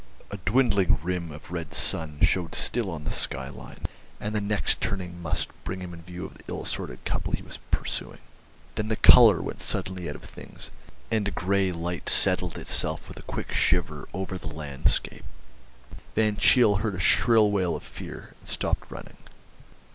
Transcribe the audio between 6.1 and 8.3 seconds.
of the ill assorted couple he was pursuing.